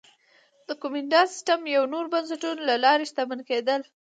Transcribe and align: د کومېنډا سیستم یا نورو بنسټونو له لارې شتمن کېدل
د 0.67 0.69
کومېنډا 0.81 1.21
سیستم 1.31 1.61
یا 1.73 1.81
نورو 1.93 2.11
بنسټونو 2.13 2.61
له 2.69 2.75
لارې 2.85 3.03
شتمن 3.09 3.39
کېدل 3.49 3.81